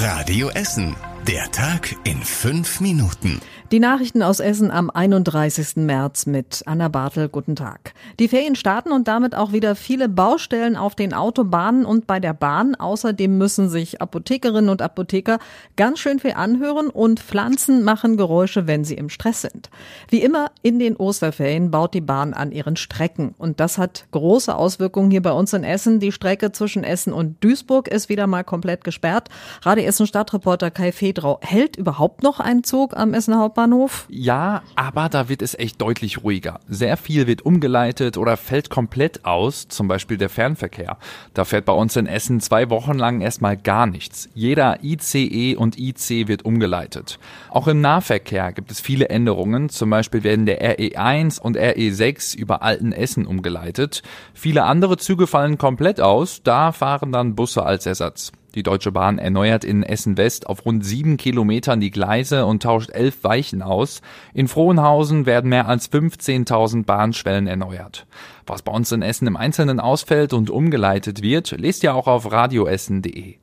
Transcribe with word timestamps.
Radio 0.00 0.48
Essen. 0.48 1.09
Der 1.28 1.50
Tag 1.52 1.94
in 2.04 2.22
fünf 2.22 2.80
Minuten. 2.80 3.40
Die 3.72 3.78
Nachrichten 3.78 4.20
aus 4.20 4.40
Essen 4.40 4.72
am 4.72 4.90
31. 4.90 5.76
März 5.76 6.26
mit 6.26 6.62
Anna 6.66 6.88
Bartel. 6.88 7.28
Guten 7.28 7.54
Tag. 7.54 7.92
Die 8.18 8.26
Ferien 8.26 8.56
starten 8.56 8.90
und 8.90 9.06
damit 9.06 9.36
auch 9.36 9.52
wieder 9.52 9.76
viele 9.76 10.08
Baustellen 10.08 10.74
auf 10.74 10.96
den 10.96 11.14
Autobahnen 11.14 11.84
und 11.84 12.08
bei 12.08 12.18
der 12.18 12.32
Bahn. 12.32 12.74
Außerdem 12.74 13.38
müssen 13.38 13.68
sich 13.68 14.02
Apothekerinnen 14.02 14.70
und 14.70 14.82
Apotheker 14.82 15.38
ganz 15.76 16.00
schön 16.00 16.18
viel 16.18 16.32
anhören 16.32 16.88
und 16.88 17.20
Pflanzen 17.20 17.84
machen 17.84 18.16
Geräusche, 18.16 18.66
wenn 18.66 18.82
sie 18.82 18.94
im 18.94 19.08
Stress 19.08 19.42
sind. 19.42 19.70
Wie 20.08 20.22
immer 20.22 20.50
in 20.62 20.80
den 20.80 20.96
Osterferien 20.96 21.70
baut 21.70 21.94
die 21.94 22.00
Bahn 22.00 22.34
an 22.34 22.50
ihren 22.50 22.74
Strecken 22.74 23.36
und 23.38 23.60
das 23.60 23.78
hat 23.78 24.06
große 24.10 24.52
Auswirkungen 24.52 25.12
hier 25.12 25.22
bei 25.22 25.32
uns 25.32 25.52
in 25.52 25.62
Essen. 25.62 26.00
Die 26.00 26.10
Strecke 26.10 26.50
zwischen 26.50 26.82
Essen 26.82 27.12
und 27.12 27.36
Duisburg 27.44 27.86
ist 27.86 28.08
wieder 28.08 28.26
mal 28.26 28.42
komplett 28.42 28.82
gesperrt. 28.82 29.28
Radio 29.62 29.84
Essen 29.84 30.08
Stadtreporter 30.08 30.72
Kai 30.72 30.90
Fedrau 31.10 31.38
hält 31.42 31.76
überhaupt 31.76 32.22
noch 32.22 32.40
ein 32.40 32.62
Zug 32.64 32.96
am 32.96 33.14
Essen 33.14 33.36
Hauptbahnhof? 33.36 33.50
Hauptbahnhof? 33.50 34.06
Ja, 34.08 34.62
aber 34.76 35.08
da 35.08 35.28
wird 35.28 35.42
es 35.42 35.58
echt 35.58 35.80
deutlich 35.80 36.22
ruhiger. 36.22 36.60
Sehr 36.68 36.96
viel 36.96 37.26
wird 37.26 37.42
umgeleitet 37.42 38.16
oder 38.16 38.36
fällt 38.36 38.70
komplett 38.70 39.24
aus, 39.24 39.68
zum 39.68 39.88
Beispiel 39.88 40.18
der 40.18 40.28
Fernverkehr. 40.28 40.98
Da 41.34 41.44
fährt 41.44 41.64
bei 41.64 41.72
uns 41.72 41.96
in 41.96 42.06
Essen 42.06 42.40
zwei 42.40 42.70
Wochen 42.70 42.94
lang 42.94 43.20
erstmal 43.20 43.56
gar 43.56 43.86
nichts. 43.86 44.28
Jeder 44.34 44.84
ICE 44.84 45.56
und 45.56 45.78
IC 45.78 46.28
wird 46.28 46.44
umgeleitet. 46.44 47.18
Auch 47.50 47.66
im 47.66 47.80
Nahverkehr 47.80 48.52
gibt 48.52 48.70
es 48.70 48.80
viele 48.80 49.08
Änderungen. 49.08 49.68
Zum 49.68 49.90
Beispiel 49.90 50.22
werden 50.22 50.46
der 50.46 50.78
RE1 50.78 51.40
und 51.40 51.56
RE6 51.56 52.36
über 52.36 52.62
Alten 52.62 52.92
Essen 52.92 53.26
umgeleitet. 53.26 54.02
Viele 54.32 54.62
andere 54.62 54.96
Züge 54.96 55.26
fallen 55.26 55.58
komplett 55.58 56.00
aus. 56.00 56.42
Da 56.42 56.72
fahren 56.72 57.12
dann 57.12 57.34
Busse 57.34 57.64
als 57.64 57.86
Ersatz. 57.86 58.32
Die 58.54 58.62
Deutsche 58.62 58.92
Bahn 58.92 59.18
erneuert 59.18 59.64
in 59.64 59.82
Essen 59.82 60.16
West 60.16 60.46
auf 60.46 60.64
rund 60.64 60.84
sieben 60.84 61.16
Kilometern 61.16 61.80
die 61.80 61.90
Gleise 61.90 62.46
und 62.46 62.62
tauscht 62.62 62.90
elf 62.90 63.22
Weichen 63.22 63.62
aus. 63.62 64.02
In 64.34 64.48
Frohnhausen 64.48 65.26
werden 65.26 65.50
mehr 65.50 65.68
als 65.68 65.90
15.000 65.90 66.84
Bahnschwellen 66.84 67.46
erneuert. 67.46 68.06
Was 68.46 68.62
bei 68.62 68.72
uns 68.72 68.90
in 68.92 69.02
Essen 69.02 69.26
im 69.26 69.36
Einzelnen 69.36 69.78
ausfällt 69.78 70.32
und 70.32 70.50
umgeleitet 70.50 71.22
wird, 71.22 71.52
lest 71.52 71.84
ihr 71.84 71.94
auch 71.94 72.08
auf 72.08 72.32
radioessen.de. 72.32 73.36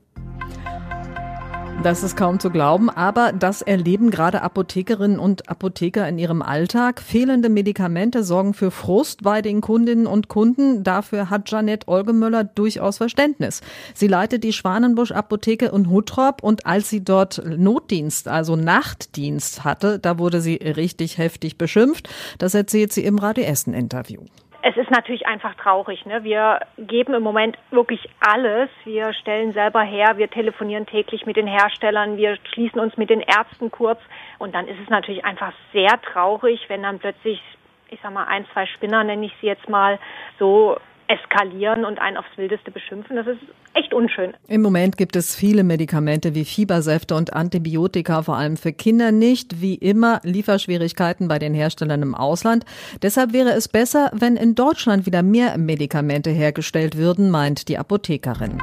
Das 1.83 2.03
ist 2.03 2.17
kaum 2.17 2.39
zu 2.39 2.49
glauben, 2.49 2.89
aber 2.89 3.31
das 3.31 3.61
erleben 3.61 4.09
gerade 4.09 4.41
Apothekerinnen 4.41 5.19
und 5.19 5.47
Apotheker 5.47 6.07
in 6.09 6.17
ihrem 6.17 6.41
Alltag. 6.41 7.01
Fehlende 7.01 7.49
Medikamente 7.49 8.23
sorgen 8.23 8.53
für 8.53 8.71
Frust 8.71 9.23
bei 9.23 9.41
den 9.41 9.61
Kundinnen 9.61 10.07
und 10.07 10.27
Kunden. 10.27 10.83
Dafür 10.83 11.29
hat 11.29 11.49
Janette 11.49 11.87
Olgemöller 11.87 12.43
durchaus 12.43 12.97
Verständnis. 12.97 13.61
Sie 13.93 14.07
leitet 14.07 14.43
die 14.43 14.53
Schwanenbusch 14.53 15.11
Apotheke 15.11 15.67
in 15.67 15.89
Huttrop 15.89 16.43
und 16.43 16.65
als 16.65 16.89
sie 16.89 17.03
dort 17.03 17.41
Notdienst, 17.45 18.27
also 18.27 18.55
Nachtdienst 18.55 19.63
hatte, 19.63 19.99
da 19.99 20.17
wurde 20.17 20.41
sie 20.41 20.55
richtig 20.55 21.19
heftig 21.19 21.57
beschimpft. 21.57 22.09
Das 22.37 22.53
erzählt 22.53 22.91
sie 22.91 23.05
im 23.05 23.19
Radio 23.19 23.45
Essen 23.45 23.73
Interview 23.73 24.23
es 24.67 24.75
ist 24.75 24.91
natürlich 24.91 25.25
einfach 25.25 25.55
traurig. 25.55 26.05
Ne? 26.05 26.25
Wir 26.25 26.59
geben 26.77 27.13
im 27.13 27.23
Moment 27.23 27.57
wirklich 27.71 28.09
alles. 28.19 28.69
Wir 28.83 29.13
stellen 29.13 29.53
selber 29.53 29.81
her, 29.81 30.17
wir 30.17 30.29
telefonieren 30.29 30.85
täglich 30.85 31.25
mit 31.25 31.37
den 31.37 31.47
Herstellern, 31.47 32.17
wir 32.17 32.37
schließen 32.51 32.81
uns 32.81 32.97
mit 32.97 33.09
den 33.09 33.21
Ärzten 33.21 33.71
kurz. 33.71 34.01
Und 34.39 34.53
dann 34.53 34.67
ist 34.67 34.77
es 34.83 34.89
natürlich 34.89 35.23
einfach 35.23 35.53
sehr 35.71 36.01
traurig, 36.01 36.65
wenn 36.67 36.83
dann 36.83 36.99
plötzlich, 36.99 37.41
ich 37.89 37.99
sag 38.03 38.11
mal, 38.11 38.25
ein, 38.25 38.45
zwei 38.51 38.65
Spinner, 38.65 39.05
nenne 39.05 39.27
ich 39.27 39.33
sie 39.39 39.47
jetzt 39.47 39.69
mal, 39.69 39.99
so 40.37 40.77
eskalieren 41.07 41.85
und 41.85 41.99
einen 41.99 42.17
aufs 42.17 42.37
Wildeste 42.37 42.71
beschimpfen. 42.71 43.15
Das 43.15 43.27
ist 43.27 43.39
echt 43.73 43.93
unschön. 43.93 44.33
Im 44.47 44.61
Moment 44.61 44.97
gibt 44.97 45.15
es 45.15 45.35
viele 45.35 45.63
Medikamente 45.63 46.35
wie 46.35 46.45
Fiebersäfte 46.45 47.15
und 47.15 47.33
Antibiotika, 47.33 48.21
vor 48.23 48.37
allem 48.37 48.57
für 48.57 48.73
Kinder 48.73 49.11
nicht. 49.11 49.61
Wie 49.61 49.75
immer 49.75 50.19
Lieferschwierigkeiten 50.23 51.27
bei 51.27 51.39
den 51.39 51.53
Herstellern 51.53 52.01
im 52.01 52.15
Ausland. 52.15 52.65
Deshalb 53.01 53.33
wäre 53.33 53.51
es 53.51 53.67
besser, 53.67 54.11
wenn 54.13 54.35
in 54.35 54.55
Deutschland 54.55 55.05
wieder 55.05 55.23
mehr 55.23 55.57
Medikamente 55.57 56.29
hergestellt 56.29 56.97
würden, 56.97 57.29
meint 57.29 57.67
die 57.67 57.77
Apothekerin. 57.77 58.61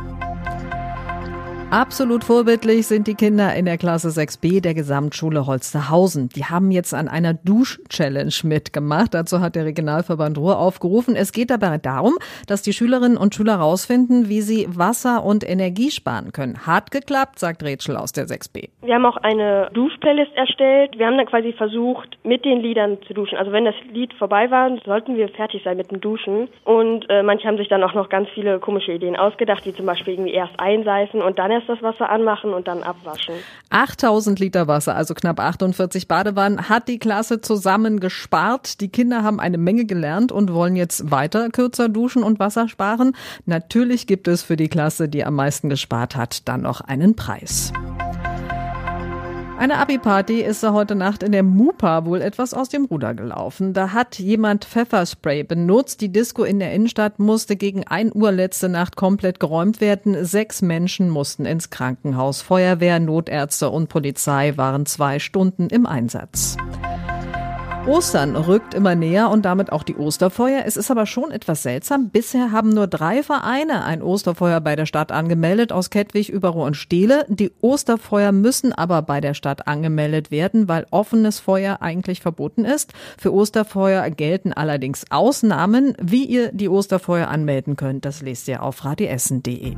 Absolut 1.71 2.23
vorbildlich 2.23 2.87
sind 2.87 3.09
die 3.09 3.15
Kinder 3.15 3.53
in 3.55 3.65
der 3.65 3.79
Klasse 3.79 4.09
6b 4.09 4.63
der 4.63 4.75
Gesamtschule 4.75 5.47
Holsterhausen. 5.47 6.29
Die 6.29 6.45
haben 6.45 6.71
jetzt 6.71 6.95
an 6.95 7.09
einer 7.09 7.35
Dusch-Challenge 7.35 8.35
mitgemacht. 8.45 9.13
Dazu 9.13 9.41
hat 9.41 9.57
der 9.57 9.65
Regionalverband 9.65 10.39
Ruhr 10.39 10.59
aufgerufen. 10.59 11.17
Es 11.17 11.33
geht 11.33 11.51
dabei 11.51 11.79
darum, 11.79 12.15
dass 12.47 12.63
die 12.63 12.73
Schülerinnen 12.73 13.17
und 13.17 13.35
Schüler 13.35 13.59
herausfinden, 13.59 14.29
wie 14.29 14.41
sie 14.41 14.69
Wasser 14.69 15.25
und 15.25 15.49
Energie 15.49 15.91
sparen 15.91 16.33
können. 16.33 16.67
Hart 16.67 16.91
geklappt, 16.91 17.39
sagt 17.39 17.65
Rätschel 17.65 17.97
aus 17.97 18.13
der 18.13 18.27
6b. 18.27 18.69
Wir 18.83 18.95
haben 18.95 19.07
auch 19.07 19.17
eine 19.17 19.71
Duschplaylist 19.73 20.35
erstellt. 20.37 20.99
Wir 20.99 21.07
haben 21.07 21.17
dann 21.17 21.27
quasi 21.27 21.53
versucht, 21.53 22.19
mit 22.23 22.45
den 22.45 22.61
Liedern 22.61 22.99
zu 23.09 23.15
duschen. 23.15 23.37
Also 23.37 23.51
wenn 23.51 23.65
das 23.65 23.75
Lied 23.93 24.13
vorbei 24.15 24.51
war, 24.51 24.71
sollten 24.85 25.17
wir 25.17 25.29
fertig 25.31 25.63
sein 25.65 25.77
mit 25.77 25.91
dem 25.91 26.01
Duschen. 26.01 26.49
Und 26.65 27.09
äh, 27.09 27.23
manche 27.23 27.49
haben 27.49 27.57
sich 27.57 27.69
dann 27.69 27.83
auch 27.83 27.95
noch 27.95 28.11
ganz 28.11 28.29
viele 28.35 28.61
komische 28.61 28.93
Ideen 28.93 29.17
ausgedacht, 29.17 29.67
wie 29.67 29.75
zum 29.75 29.87
Beispiel 29.87 30.15
irgendwie 30.15 30.35
erst 30.35 30.59
einseifen 30.61 31.21
und 31.23 31.39
dann 31.39 31.51
erst 31.55 31.69
das 31.69 31.83
Wasser 31.83 32.11
anmachen 32.11 32.53
und 32.53 32.69
dann 32.69 32.83
abwaschen. 32.83 33.35
8000 33.71 34.39
Liter 34.39 34.69
Wasser, 34.69 34.95
also 34.95 35.15
knapp 35.15 35.41
48 35.41 36.09
Badewannen, 36.09 36.69
hat 36.69 36.89
die 36.89 36.99
Klasse 36.99 37.41
zusammen 37.41 38.01
gespart. 38.01 38.81
Die 38.81 38.89
Kinder 38.89 39.23
haben 39.23 39.41
eine 39.41 39.59
Menge 39.59 39.87
gelernt 39.87 40.33
und 40.33 40.53
wollen 40.53 40.77
jetzt 40.77 41.11
weiter 41.11 41.51
kürzer 41.51 41.89
duschen 41.89 42.23
und 42.23 42.39
Wasser 42.39 42.69
sparen. 42.69 43.17
Natürlich 43.47 44.07
gibt 44.07 44.29
es 44.29 44.43
für 44.43 44.57
die 44.57 44.69
Klasse, 44.69 45.09
die 45.09 45.25
am 45.25 45.35
meisten 45.35 45.69
gespart 45.69 46.17
hat, 46.17 46.49
dann 46.49 46.63
noch 46.63 46.81
einen 46.81 47.17
Preis. 47.17 47.73
Eine 49.57 49.79
Abi-Party 49.79 50.43
ist 50.43 50.63
heute 50.65 50.95
Nacht 50.97 51.23
in 51.23 51.33
der 51.33 51.45
Mupa 51.45 52.05
wohl 52.05 52.21
etwas 52.21 52.55
aus 52.55 52.69
dem 52.69 52.87
Ruder 52.87 53.15
gelaufen. 53.15 53.73
Da 53.73 53.93
hat 53.93 54.19
jemand 54.19 54.65
Pfefferspray 54.65 55.45
benutzt. 55.45 56.01
Die 56.01 56.13
Disco 56.13 56.43
in 56.43 56.59
der 56.59 56.73
Innenstadt 56.73 57.19
musste 57.19 57.57
gegen 57.57 57.87
1 57.87 58.15
Uhr 58.15 58.33
letzte 58.33 58.69
Nacht 58.69 58.97
komplett 58.97 59.39
geräumt 59.39 59.81
werden. 59.81 60.25
Sechs 60.25 60.61
Menschen 60.61 61.09
mussten 61.09 61.47
ins 61.47 61.71
Krankenhaus. 61.71 62.43
Feuerwehr, 62.43 62.99
Notärzte 62.99 63.71
und 63.71 63.89
Polizei 63.89 64.55
waren 64.57 64.87
zwei 64.87 65.19
Stunden 65.19 65.69
im 65.69 65.87
Einsatz. 65.87 66.57
Ostern 67.87 68.35
rückt 68.35 68.73
immer 68.73 68.95
näher 68.95 69.29
und 69.29 69.45
damit 69.45 69.71
auch 69.71 69.83
die 69.83 69.97
Osterfeuer. 69.97 70.63
Es 70.65 70.79
ist 70.79 70.91
aber 70.91 71.05
schon 71.05 71.31
etwas 71.31 71.63
seltsam. 71.63 72.09
Bisher 72.09 72.51
haben 72.51 72.71
nur 72.71 72.87
drei 72.87 73.23
Vereine 73.23 73.85
ein 73.85 74.03
Osterfeuer 74.03 74.63
bei 74.63 74.75
der 74.75 74.87
Stadt 74.87 75.13
angemeldet, 75.13 75.71
aus 75.71 75.91
Kettwig, 75.91 76.31
Überruhr 76.31 76.65
und 76.65 76.79
Steele. 76.79 77.27
Die 77.29 77.53
Osterfeuer 77.61 78.33
müssen 78.33 78.73
aber 78.73 79.03
bei 79.03 79.21
der 79.21 79.35
Stadt 79.35 79.69
angemeldet 79.69 80.31
werden, 80.31 80.67
weil 80.67 80.87
offenes 80.91 81.41
Feuer 81.41 81.83
eigentlich 81.83 82.23
verboten 82.23 82.65
ist. 82.65 82.95
Für 83.19 83.35
Osterfeuer 83.35 84.09
gelten 84.09 84.55
allerdings 84.55 85.05
Ausnahmen. 85.11 85.95
Wie 86.01 86.25
ihr 86.25 86.53
die 86.53 86.71
Osterfeuer 86.71 87.29
anmelden 87.29 87.77
könnt, 87.77 88.07
das 88.07 88.23
lest 88.23 88.49
ihr 88.49 88.63
auf 88.63 88.83
radiessen.de. 88.83 89.77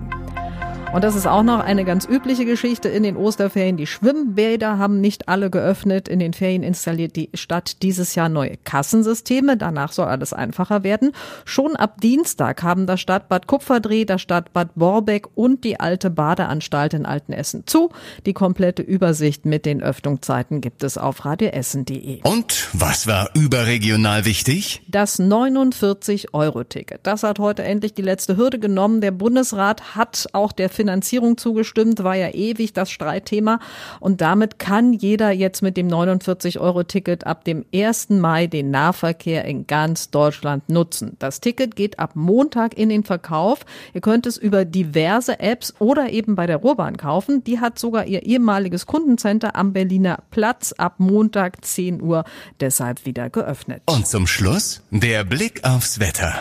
Und 0.96 1.04
das 1.04 1.14
ist 1.14 1.26
auch 1.26 1.42
noch 1.42 1.60
eine 1.60 1.84
ganz 1.84 2.06
übliche 2.06 2.46
Geschichte 2.46 2.88
in 2.88 3.02
den 3.02 3.18
Osterferien. 3.18 3.76
Die 3.76 3.86
Schwimmbäder 3.86 4.78
haben 4.78 5.02
nicht 5.02 5.28
alle 5.28 5.50
geöffnet. 5.50 6.08
In 6.08 6.20
den 6.20 6.32
Ferien 6.32 6.62
installiert 6.62 7.16
die 7.16 7.28
Stadt 7.34 7.82
dieses 7.82 8.14
Jahr 8.14 8.30
neue 8.30 8.56
Kassensysteme. 8.64 9.58
Danach 9.58 9.92
soll 9.92 10.06
alles 10.06 10.32
einfacher 10.32 10.84
werden. 10.84 11.12
Schon 11.44 11.76
ab 11.76 12.00
Dienstag 12.00 12.62
haben 12.62 12.86
das 12.86 13.02
Stadtbad 13.02 13.46
Kupferdreh, 13.46 14.06
das 14.06 14.22
Stadtbad 14.22 14.70
Borbeck 14.74 15.26
und 15.34 15.64
die 15.64 15.78
alte 15.78 16.08
Badeanstalt 16.08 16.94
in 16.94 17.04
Altenessen 17.04 17.66
zu. 17.66 17.90
Die 18.24 18.32
komplette 18.32 18.80
Übersicht 18.80 19.44
mit 19.44 19.66
den 19.66 19.82
Öffnungszeiten 19.82 20.62
gibt 20.62 20.82
es 20.82 20.96
auf 20.96 21.26
radioessen.de. 21.26 22.22
Und 22.22 22.70
was 22.72 23.06
war 23.06 23.28
überregional 23.34 24.24
wichtig? 24.24 24.80
Das 24.88 25.20
49-Euro-Ticket. 25.20 27.00
Das 27.02 27.22
hat 27.22 27.38
heute 27.38 27.64
endlich 27.64 27.92
die 27.92 28.00
letzte 28.00 28.38
Hürde 28.38 28.58
genommen. 28.58 29.02
Der 29.02 29.10
Bundesrat 29.10 29.94
hat 29.94 30.26
auch 30.32 30.52
der 30.52 30.70
Finanzierung 30.86 31.36
zugestimmt, 31.36 32.04
war 32.04 32.14
ja 32.14 32.30
ewig 32.30 32.72
das 32.72 32.92
Streitthema. 32.92 33.58
Und 33.98 34.20
damit 34.20 34.60
kann 34.60 34.92
jeder 34.92 35.32
jetzt 35.32 35.60
mit 35.60 35.76
dem 35.76 35.88
49-Euro-Ticket 35.88 37.26
ab 37.26 37.42
dem 37.44 37.64
1. 37.74 38.10
Mai 38.10 38.46
den 38.46 38.70
Nahverkehr 38.70 39.44
in 39.46 39.66
ganz 39.66 40.10
Deutschland 40.10 40.68
nutzen. 40.68 41.16
Das 41.18 41.40
Ticket 41.40 41.74
geht 41.74 41.98
ab 41.98 42.12
Montag 42.14 42.78
in 42.78 42.88
den 42.88 43.02
Verkauf. 43.02 43.66
Ihr 43.94 44.00
könnt 44.00 44.26
es 44.26 44.36
über 44.36 44.64
diverse 44.64 45.40
Apps 45.40 45.74
oder 45.80 46.10
eben 46.10 46.36
bei 46.36 46.46
der 46.46 46.58
Ruhrbahn 46.58 46.96
kaufen. 46.96 47.42
Die 47.42 47.58
hat 47.58 47.80
sogar 47.80 48.06
ihr 48.06 48.22
ehemaliges 48.22 48.86
Kundencenter 48.86 49.56
am 49.56 49.72
Berliner 49.72 50.22
Platz 50.30 50.72
ab 50.72 50.94
Montag 50.98 51.64
10 51.64 52.00
Uhr 52.00 52.24
deshalb 52.60 53.04
wieder 53.06 53.28
geöffnet. 53.28 53.82
Und 53.86 54.06
zum 54.06 54.28
Schluss 54.28 54.82
der 54.92 55.24
Blick 55.24 55.64
aufs 55.64 55.98
Wetter. 55.98 56.34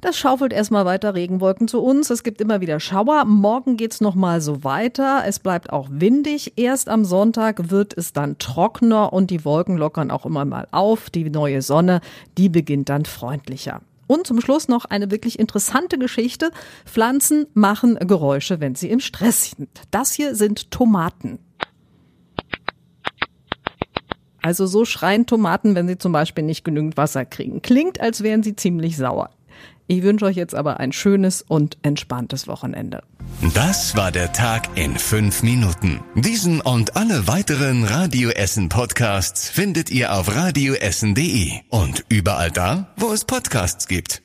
Das 0.00 0.16
schaufelt 0.16 0.54
erstmal 0.54 0.86
weiter 0.86 1.14
Regenwolken 1.14 1.68
zu 1.68 1.82
uns. 1.82 2.08
Es 2.08 2.22
gibt 2.22 2.40
immer 2.40 2.62
wieder 2.62 2.80
Schauer. 2.80 3.26
Morgen 3.26 3.76
geht's 3.76 4.00
noch 4.00 4.14
mal 4.14 4.40
so 4.40 4.64
weiter. 4.64 5.24
Es 5.26 5.38
bleibt 5.38 5.70
auch 5.70 5.88
windig. 5.90 6.54
Erst 6.56 6.88
am 6.88 7.04
Sonntag 7.04 7.70
wird 7.70 7.96
es 7.96 8.14
dann 8.14 8.38
trockener 8.38 9.12
und 9.12 9.30
die 9.30 9.44
Wolken 9.44 9.76
lockern 9.76 10.10
auch 10.10 10.24
immer 10.24 10.46
mal 10.46 10.66
auf. 10.70 11.10
Die 11.10 11.28
neue 11.28 11.60
Sonne, 11.60 12.00
die 12.38 12.48
beginnt 12.48 12.88
dann 12.88 13.04
freundlicher. 13.04 13.82
Und 14.06 14.26
zum 14.26 14.40
Schluss 14.40 14.68
noch 14.68 14.86
eine 14.86 15.10
wirklich 15.10 15.38
interessante 15.38 15.98
Geschichte. 15.98 16.50
Pflanzen 16.86 17.46
machen 17.52 17.96
Geräusche, 17.96 18.58
wenn 18.58 18.74
sie 18.74 18.88
im 18.88 19.00
Stress 19.00 19.50
sind. 19.50 19.68
Das 19.90 20.12
hier 20.12 20.34
sind 20.34 20.70
Tomaten. 20.70 21.38
Also 24.42 24.66
so 24.66 24.86
schreien 24.86 25.26
Tomaten, 25.26 25.74
wenn 25.74 25.86
sie 25.86 25.98
zum 25.98 26.12
Beispiel 26.12 26.42
nicht 26.44 26.64
genügend 26.64 26.96
Wasser 26.96 27.26
kriegen. 27.26 27.60
Klingt, 27.60 28.00
als 28.00 28.22
wären 28.22 28.42
sie 28.42 28.56
ziemlich 28.56 28.96
sauer. 28.96 29.28
Ich 29.86 30.02
wünsche 30.02 30.24
euch 30.24 30.36
jetzt 30.36 30.54
aber 30.54 30.78
ein 30.78 30.92
schönes 30.92 31.42
und 31.42 31.76
entspanntes 31.82 32.46
Wochenende. 32.46 33.02
Das 33.54 33.96
war 33.96 34.12
der 34.12 34.32
Tag 34.32 34.68
in 34.76 34.96
fünf 34.96 35.42
Minuten. 35.42 36.00
Diesen 36.14 36.60
und 36.60 36.96
alle 36.96 37.26
weiteren 37.26 37.82
Radio 37.84 38.30
Essen 38.30 38.68
Podcasts 38.68 39.48
findet 39.48 39.90
ihr 39.90 40.14
auf 40.14 40.32
radioessen.de 40.32 41.52
und 41.70 42.04
überall 42.08 42.52
da, 42.52 42.94
wo 42.96 43.12
es 43.12 43.24
Podcasts 43.24 43.88
gibt. 43.88 44.22